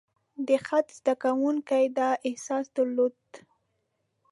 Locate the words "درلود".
2.77-3.17